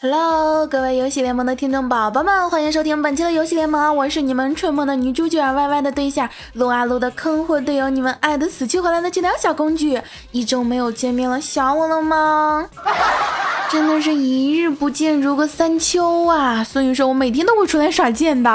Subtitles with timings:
[0.00, 12.68] Hello，各位游戏联盟的听众宝宝们，欢迎收听本期的游戏联盟，我是你们春梦的女主角歪歪的对象，撸啊撸的坑货队友，你们爱的死去活来的治疗小工具，一周没有见面了，想我了吗？
[13.70, 18.50] 真的是一日不见如隔三秋啊，所以说我每天都会出来耍剑的。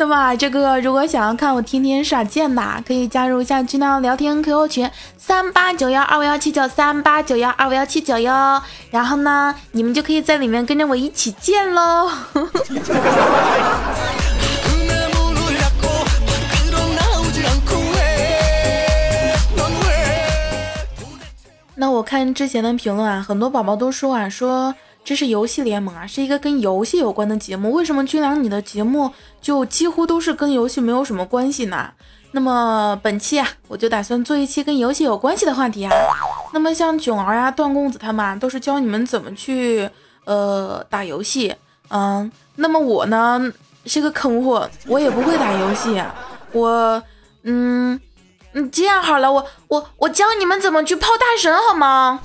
[0.00, 8.62] 那么这个如果想要看我天天耍剑的，可以加入一下君亮聊天 QQ 群三八九幺二五幺七九三八九幺二五幺七九哟。
[8.90, 12.10] 然后呢，你们就可以在里面跟着我一起剑喽。
[21.76, 24.74] 那我看之前的评论啊，很多宝宝都说啊，说。
[25.02, 27.72] 这是游戏联盟啊，是一个跟游戏有关的节目。
[27.72, 31.90] 为什么军良你的节目就几乎都是跟游戏没有什么关系呢？
[32.32, 35.90] 那么本期啊，我就打算做一期跟游戏有关系的话题啊。
[36.52, 39.90] 那么像囧儿啊、段公子他们都是教你们怎么去
[40.26, 41.52] 呃打游戏，
[41.88, 43.52] 嗯，那么我呢
[43.86, 46.00] 是个坑货，我也不会打游戏，
[46.52, 47.02] 我
[47.42, 48.00] 嗯
[48.52, 52.20] 嗯这样好了，我我我教你们怎么去泡大神好吗？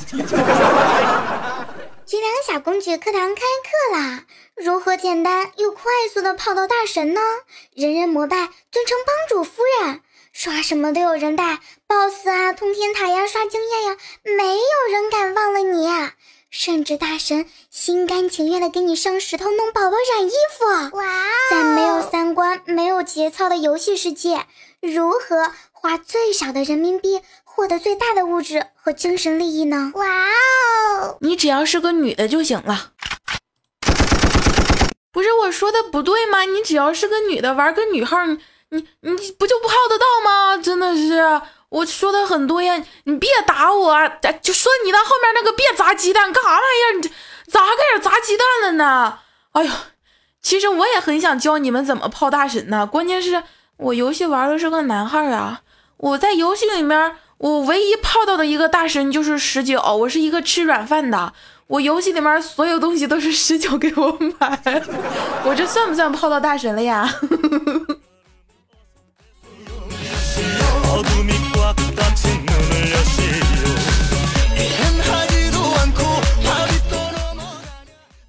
[2.06, 4.25] 军良小公举课堂开课啦！
[4.56, 7.22] 如何简单又快速的泡到大神呢？
[7.73, 8.38] 人人膜拜，
[8.72, 15.88] 尊称帮主夫人，刷什么都有人带，boss 啊，通天塔呀，刷经验呀，没有人敢忘了你。
[16.52, 20.95] 甚至大神心甘情愿的给你上石头弄宝宝染衣服。
[20.97, 21.03] 哇！
[21.50, 24.45] 在没有三观、没有节操的游戏世界，
[24.80, 27.22] 如何花最少的人民币？
[27.56, 29.94] 获得最大的物质和精神利益呢？
[29.95, 31.17] 哇哦！
[31.22, 32.92] 你只要是个女的就行了。
[35.13, 36.41] 不是我说的不对吗？
[36.41, 38.38] 你只要是个女的玩个女号，你
[38.72, 40.57] 你你不就不泡得到吗？
[40.57, 42.84] 真的是我说的很多呀！
[43.06, 43.96] 你别打我，
[44.41, 47.00] 就说你那后面那个别砸鸡蛋干啥玩意儿？
[47.00, 47.09] 你
[47.50, 49.19] 咋开始砸鸡蛋了呢？
[49.53, 49.72] 哎呦，
[50.41, 52.85] 其实我也很想教你们怎么泡大神呢。
[52.85, 53.41] 关键是
[53.78, 55.62] 我游戏玩的是个男号啊，
[55.96, 57.16] 我在游戏里面。
[57.38, 61.34] 我唯一泡到的一个大神就是十九，我是一个吃软饭的，
[61.68, 64.62] 我游戏里面所有东西都是十九给我买，
[65.46, 67.13] 我这算不算泡到大神了呀？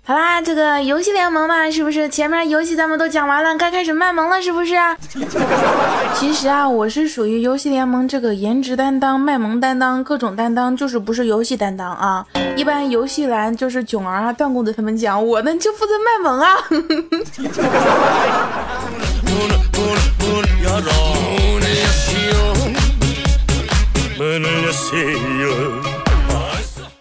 [0.09, 4.77] 好啦，这个游戏联盟嘛，是不是前面游戏咱们都讲完了，该开始卖萌了，是不是？
[6.15, 12.25] 其实啊，我是属于游戏联盟这个颜值担当、卖萌担当、各种担当，就是不是游戏担当啊。
[12.55, 16.57] 一般游戏栏就是囧儿啊、段公子他们讲，我呢就负责卖萌啊。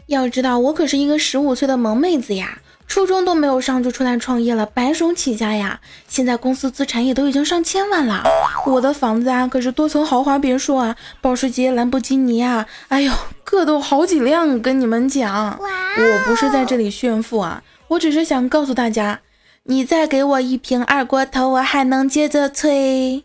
[0.07, 2.57] 要知道，我可是一个十五岁的萌妹子呀。
[2.87, 5.79] 初中都没有上就出来创业了，白手起家呀！
[6.07, 8.23] 现在公司资产也都已经上千万了。
[8.65, 13.11] 我的房子啊，可是多层豪华别墅啊，保时捷、兰博基尼啊，哎呦，
[13.43, 14.61] 个都好几辆。
[14.61, 19.19] 跟你们讲，我不是在这里炫富啊，我只是想告诉大家，
[19.63, 23.23] 你再给我一瓶二锅头，我还能接着吹。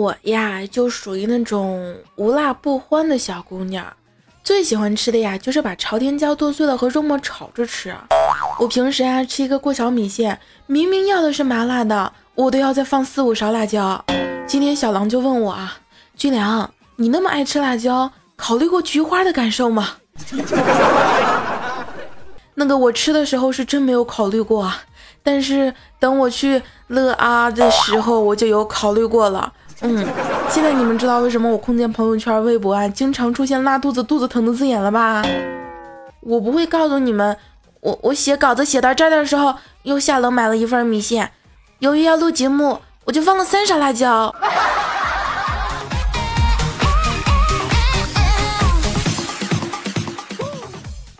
[0.00, 3.84] 我呀，就属于那种无辣不欢的小姑娘，
[4.42, 7.94] 最喜欢吃的呀，就是把朝天椒剁碎了和肉末炒着吃。
[8.58, 14.02] 我平时啊，吃一个过桥米线，明明要的是麻辣的，我都要再放四五勺辣椒。
[14.46, 15.76] 今天小狼就问我啊，
[16.16, 19.96] 俊良，你那么爱吃辣椒，考虑过菊花的感受吗？
[22.54, 24.80] 那个我吃的时候是真没有考虑过啊，
[25.22, 29.52] 但是等我去乐啊的时候，我就有考虑过了。
[29.82, 30.06] 嗯，
[30.50, 35.24] 现在你们知道为什么我空间朋友圈、微博啊经常出现拉肚子、肚子疼的字眼了吧？
[36.20, 37.34] 我不会告诉你们，
[37.80, 39.54] 我我写稿子写到这儿的时候，
[39.84, 41.30] 又下楼买了一份米线，
[41.78, 44.34] 由于要录节目，我就放了三勺辣椒。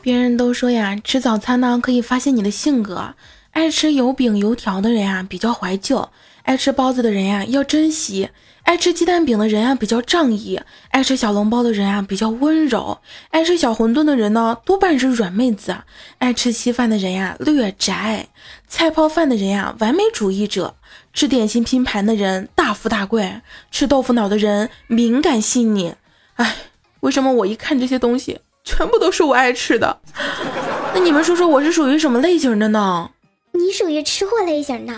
[0.03, 3.15] 别人都说呀，吃早餐呢可以发现你的性格，
[3.53, 6.11] 爱吃油饼油条的人啊比较怀旧，
[6.43, 8.29] 爱吃包子的人呀要珍惜。
[8.63, 10.61] 爱吃鸡蛋饼的人啊比较仗义，
[10.91, 12.99] 爱吃小笼包的人啊比较温柔，
[13.31, 15.77] 爱吃小馄饨的人呢多半是软妹子，
[16.19, 18.29] 爱吃稀饭的人呀略宅，
[18.69, 20.75] 菜泡饭的人呀完美主义者，
[21.13, 23.41] 吃点心拼盘的人大富大贵，
[23.71, 25.95] 吃豆腐脑的人敏感细腻。
[26.37, 26.57] 哎，
[27.01, 29.99] 为什么我一看这些东西全部都是我爱吃的。
[30.95, 33.11] 那你们说说我是属于什么类型的呢？
[33.53, 34.95] 你属于吃货类型的。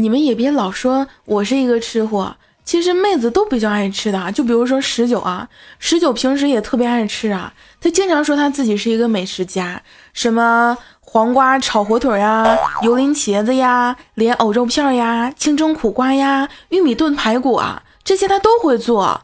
[0.00, 4.32] 你们也别老说我是一个吃货，其实妹子都比较爱吃的。
[4.32, 5.48] 就比如说十九啊，
[5.78, 9.82] 十九平时也特别爱吃啊，她经常说她自己是一个美食家，
[10.12, 19.20] 什么黄瓜炒火腿呀、油淋茄子呀、莲藕肉片呀、清蒸苦瓜呀、玉米炖排骨啊，这些她都会做。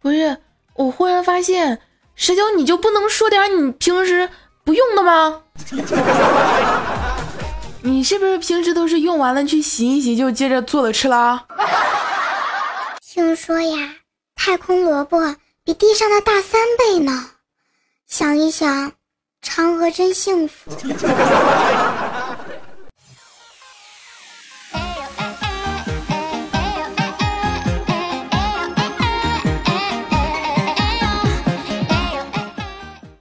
[0.00, 0.38] 不是，
[0.74, 1.80] 我忽然发现，
[2.16, 4.28] 十九你就不能说点你平时
[4.64, 5.42] 不用的吗？
[7.88, 11.46] 你是不是平时都是用完了去洗一洗就接着做了吃啦？
[13.00, 13.94] 听说呀，
[14.36, 17.30] 太空萝卜比地上的大三倍呢。
[18.06, 18.92] 想一想，
[19.42, 20.70] 嫦娥真幸福。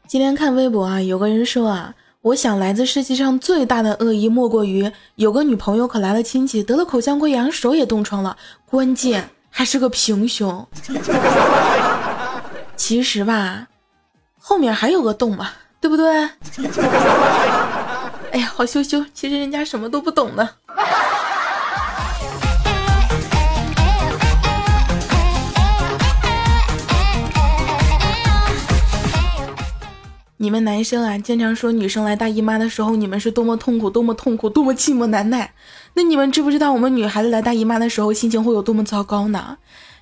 [0.07, 1.95] 今天看微博啊，有个人说啊。
[2.27, 8.35] 我想，来自世界上最大的恶意莫过于有个女朋友可来了亲戚，得了口腔溃疡，手也冻疮了，
[8.65, 10.67] 关键还是个平胸。
[12.75, 13.67] 其实吧，
[14.37, 16.29] 后面还有个洞嘛，对不对？
[18.31, 20.49] 哎呀，好羞羞，其实人家什么都不懂呢。
[30.39, 35.51] 你们男生啊，经常说女生来大姨妈的时候，你们是多么痛苦，多么痛苦，多么寂寞难耐。
[35.95, 39.57] 那你们知不知道我们女孩子来大姨妈的时候，心情会有多么糟糕呢？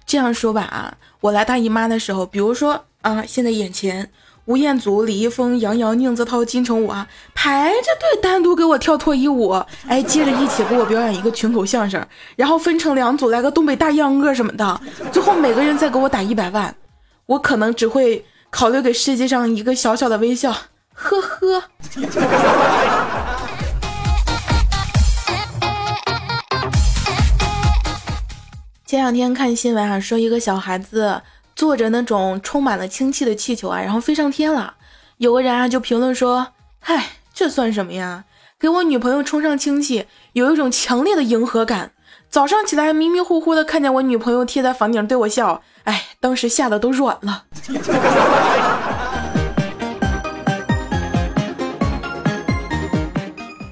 [0.06, 4.12] 这样说吧啊，我来大姨妈的时候，比如说啊，现在眼前
[4.44, 9.52] 吴彦祖、李易峰、杨洋、宁泽涛、金城武啊，排着队单独给我跳脱衣舞，
[9.88, 12.06] 哎，接着一起给我表演一个群口相声，
[12.36, 14.82] 然后分成两组来个东北大秧歌什么的，
[15.14, 16.76] 最后每个人再给我打一百万，
[17.28, 18.26] 我可能只会。
[18.56, 20.50] 考虑给世界上一个小小的微笑，
[20.94, 21.64] 呵呵。
[28.86, 31.22] 前两天看新闻啊，说一个小孩子
[31.54, 34.76] 坐着那种充满了氢气的气球啊，然后飞上天了。
[35.18, 38.24] 有个人啊就评论说：“嗨，这算什么呀？
[38.58, 41.92] 给我女朋友充上氢气，有一种强烈的迎合感。
[42.36, 47.44] 早上起来迷迷糊糊的看见我女朋友贴在房顶对我笑。”哎，当时吓得都软了。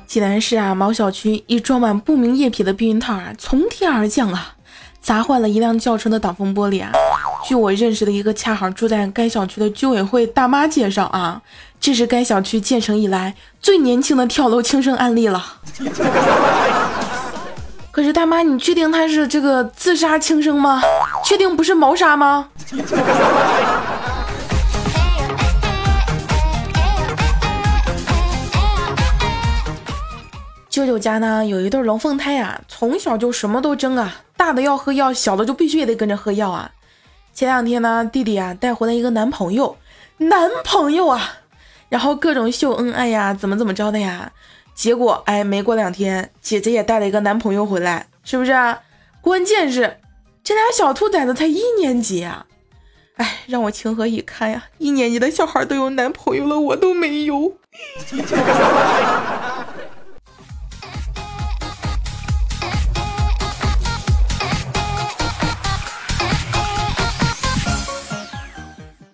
[0.08, 4.56] 济南市啊，某小区一装满不明液体的避孕套啊，从天而降啊，
[5.02, 6.90] 砸坏了一辆轿车的挡风玻璃啊。
[7.46, 11.42] 据我认识的一个恰好住在该小区的居委会大妈介绍啊，
[11.82, 15.44] 这是该小区建成以来最年轻的跳楼轻生案例了。
[17.94, 20.82] 可是大妈，你确定他是这个自杀轻生吗？
[21.24, 22.50] 确定不是谋杀吗？
[30.72, 36.72] 舅舅家呢有一对龙凤胎啊，从小就什么都争啊，大的要喝药，小的就必须也得跟着喝药啊。
[37.36, 39.78] 前两天呢，弟弟啊带回来一个男朋友，
[40.18, 41.34] 男朋友啊，
[41.90, 44.32] 然后各种秀恩爱呀，怎么怎么着的呀。
[44.76, 48.52] 结果，哎，没过两天，姐姐也带了一个男朋友回来，是不是？
[48.52, 48.82] 啊
[49.22, 50.00] 关键是，
[50.44, 52.46] 这俩小兔崽子才一年级啊！
[53.16, 54.66] 哎，让我情何以堪呀！
[54.80, 57.54] 一年级的小孩都有男朋友了，我都没有。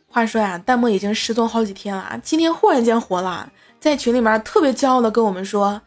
[0.07, 3.47] 话说呀，弹幕已经失踪好几天了，今天忽然间活了。
[3.79, 5.81] 在群里面特别骄傲的跟我们说：“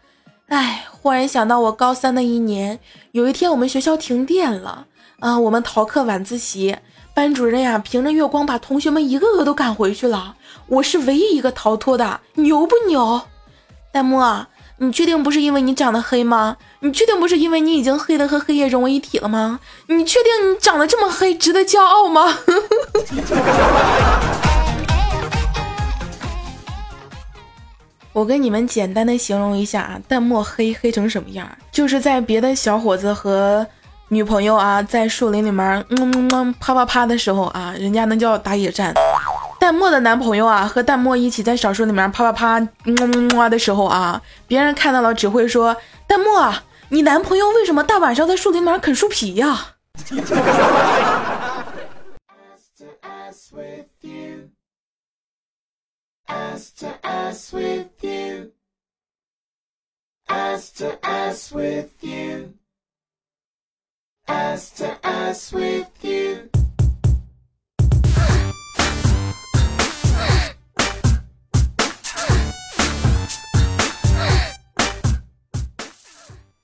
[0.48, 2.78] 哎，忽然想到我高三的一年，
[3.12, 4.86] 有一天我们学校停电了
[5.20, 6.76] 啊，我们逃课晚自习，
[7.14, 10.36] 班主任呀凭着月光把同学们一个个都赶回去了，
[10.68, 13.20] 我是唯一一个逃脱的，牛不牛？”
[13.92, 14.22] 弹幕，
[14.78, 16.56] 你确定不是因为你长得黑吗？
[16.80, 19.60] 你确定不是因为你已经黑的和黑夜融为一体了吗？
[19.88, 22.38] 你确定你长得这么黑值得骄傲吗？
[28.12, 31.48] 我跟你们简单的形容一下啊，淡漠黑黑成什么样？
[31.70, 33.66] 就是在别的小伙子和
[34.08, 38.94] 女朋友啊，在树林里面嗯嗯啪啪啪的时候啊，人家那叫打野战。
[39.58, 42.94] 淡漠的男朋友啊，和淡漠一起在小树里面啪啪啪嗯
[43.30, 45.74] 嗯的时候啊，别人看到了只会说：
[46.06, 46.52] 淡漠，
[46.90, 49.68] 你男朋友为什么大晚上在树林里面啃树皮呀？
[56.26, 58.52] As to as with you
[60.28, 62.54] as to as with you
[64.26, 66.48] as to as with you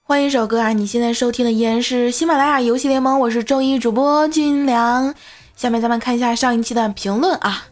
[0.02, 5.14] 欢迎一首歌啊，你现在收听的依然是喜马拉雅游戏联盟，我是周一主播军良。
[5.54, 7.66] 下面咱们看一下上一期的评论啊。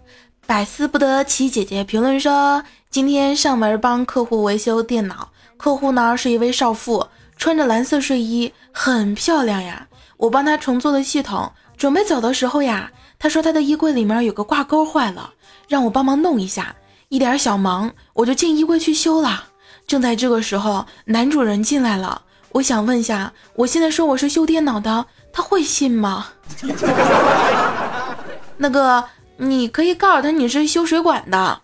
[0.47, 9.89] 百思不得其姐姐评论说，今天上门帮客户维修电脑，客户呢是一位少妇，穿着蓝色睡衣，很漂亮呀。
[10.17, 15.33] 我帮她重做了系统，准备走的时候呀，她说她的衣柜里面有个挂钩坏了，
[15.67, 16.77] 让我帮忙弄一下，
[17.09, 19.47] 一点小忙，我就进衣柜去修了。
[19.89, 22.23] 正在这个时候，男主人进来了。
[22.53, 26.29] 我想问一下，我现在说我是修电脑的，他会信吗？
[28.57, 29.05] 那个，
[29.39, 31.61] 你可以告诉他你是修水管的。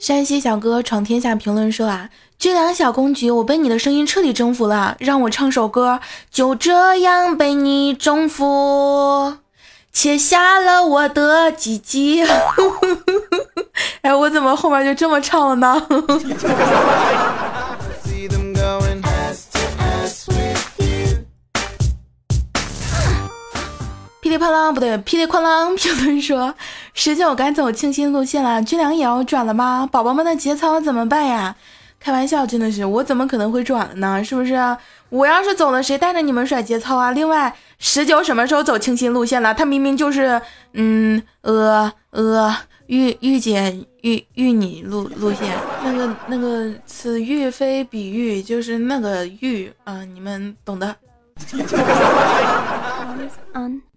[0.00, 6.00] 山西小哥闯天下评论说啊，军良小公举，我被你的声音彻底征服了，让我唱首歌，
[6.30, 9.36] 就这样被你征服。
[9.92, 12.24] 切下了我的鸡鸡，
[14.00, 15.86] 哎，我怎么后面就这么唱了呢？
[24.38, 25.74] 里啪啦，不对，噼里哐啷。
[25.76, 26.54] 评论说：
[26.94, 29.88] 十九该走清新路线了，军粮也要转了吗？
[29.90, 31.56] 宝宝们的节操怎么办呀？
[31.98, 34.22] 开玩笑，真的是，我怎么可能会转了呢？
[34.22, 34.54] 是不是？
[35.08, 37.10] 我要是走了，谁带着你们甩节操啊？
[37.10, 39.52] 另外，十九什么时候走清新路线了？
[39.52, 40.40] 他明明就是，
[40.74, 45.52] 嗯，呃呃，御御姐御御你路路线，
[45.82, 50.94] 那个那个此玉非彼玉，就是那个玉啊，你们懂的。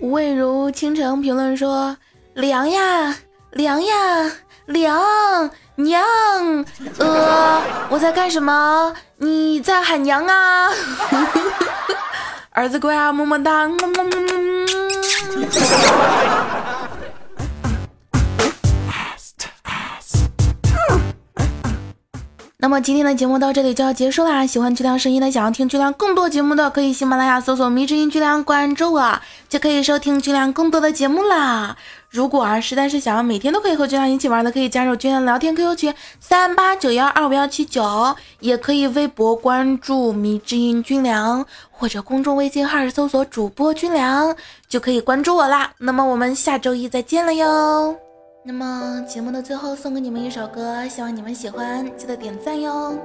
[0.00, 1.96] 魏如倾城评论说：
[2.34, 3.16] 凉呀，
[3.52, 4.32] 凉呀，
[4.66, 5.50] 凉。
[5.76, 6.04] 娘，
[6.98, 8.94] 呃，我在干什么？
[9.16, 10.68] 你在喊娘啊！
[12.52, 13.66] 儿子乖啊，么么哒。
[13.66, 14.22] 么么么么
[22.62, 24.46] 那么今天的节目到这里就要结束啦！
[24.46, 31.76] 喜欢巨量声音的，想要听巨量更多节目的，可以喜马拉雅搜索“迷之音巨量”，关注我，就可以收听巨量更多的节目啦。
[32.08, 44.36] 如果啊实在是想要每天都可以和巨量一起玩的，可以加入巨量聊天 QQ 群三八九幺二五幺七九，也可以微博关注“迷之音军粮”，或者公众微信号搜索“主播军粮”，
[44.70, 45.72] 就可以关注我啦。
[45.78, 48.01] 那么我们下周一再见了哟。
[48.44, 52.98] 那么节目的最后送给你们一首歌，希望你们喜欢，记得点赞哟。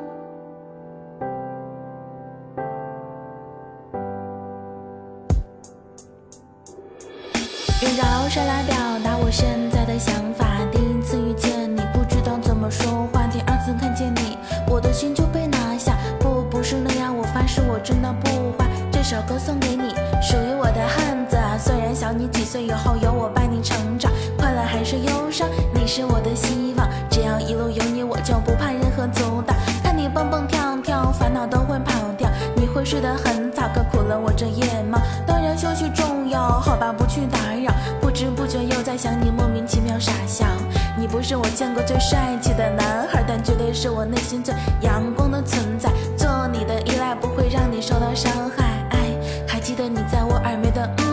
[7.84, 10.58] 用饶舌来表达我现在的想法。
[10.72, 15.96] 第一次遇见你，不知道怎么说话；第二次看见你，我的心就被拿下。
[16.20, 18.67] 不，不是那样，我发誓我真的不坏。
[18.91, 19.89] 这首歌送给你，
[20.20, 21.38] 属于我的汉子。
[21.60, 24.12] 虽然小你几岁，以后有我伴你成长。
[24.64, 26.88] 还是忧伤，你是我的希望。
[27.10, 29.56] 只要一路有你，我就不怕任何阻挡。
[29.84, 32.30] 看你蹦蹦跳跳，烦恼都会跑掉。
[32.56, 35.00] 你会睡得很早，可苦了我这夜猫。
[35.26, 37.74] 当然休息重要，好吧，不去打扰。
[38.00, 40.46] 不知不觉又在想你，莫名其妙傻笑。
[40.98, 45.92] 你不是我见过最帅气的男孩，但绝对是我内心最阳光的存在。
[46.18, 48.66] 做你的依赖不会让你受到伤害。
[48.92, 49.16] 哎，
[49.48, 51.07] 还记得你在我耳边的。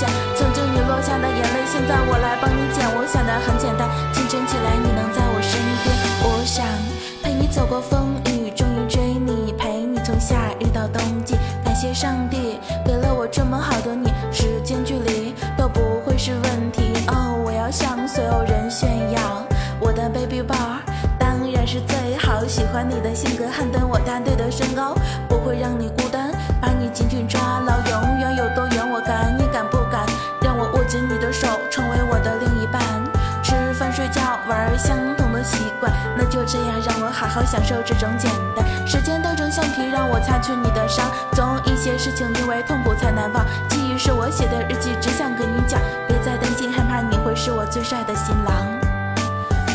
[0.00, 2.88] 见，曾经你落下的眼泪，现在我来帮你捡。
[2.96, 5.94] 我想的很简单，清晨起来你能在我身边。
[6.24, 6.64] 我想
[7.22, 11.36] 陪你走过风雨，终于追你，陪你从夏日到冬季。
[11.62, 16.94] 感谢上帝给了我这么好的你，时间距离都不会是问题。
[17.08, 19.20] 哦，我要向所有人炫耀，
[19.80, 20.56] 我的 baby boy
[21.18, 22.42] 当然是最好。
[22.48, 24.94] 喜欢你的性格，汉登我搭对的身高，
[25.28, 27.76] 不会让你孤单，把你紧紧抓牢。
[27.90, 28.19] 永远
[34.80, 38.66] 相同的习惯，那就这样让我好好享受这种简单。
[38.84, 41.06] 时间当成橡皮，让我擦去你的伤。
[41.32, 47.20] 总有一些事情因为痛苦才难忘，记忆是我写的日记，只想跟你讲，别再担心害怕，你。
[47.20, 48.66] 会是我最帅的新郎。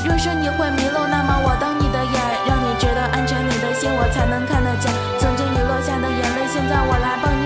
[0.04, 2.14] 若是你会迷路，那么我当你的眼，
[2.48, 3.38] 让你觉得安全。
[3.46, 4.92] 你的心我才能看得见。
[5.20, 7.45] 曾经你落下的眼泪，现在我来帮你。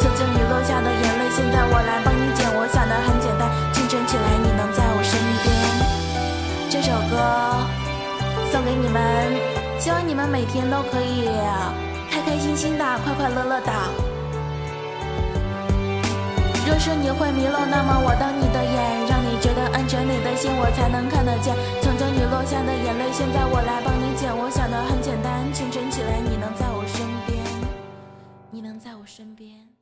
[0.00, 2.48] 曾经你落下的眼泪，现在我来帮你捡。
[2.54, 5.52] 我想的很简单，清晨起来你能在我身边。
[6.70, 7.14] 这首歌
[8.50, 8.98] 送给你们，
[9.78, 11.28] 希望你们每天都可以
[12.10, 13.70] 开开心心的、快快乐乐的。
[16.66, 20.02] 若是你会迷路，那么我当你的眼，让你觉得安全。
[20.02, 21.54] 你的心我才能看得见。
[21.80, 24.32] 曾经你落下的眼泪，现在我来帮你捡。
[24.34, 26.73] 我想的很简单，清晨起来你能在我身边。
[28.94, 29.73] 在我身边。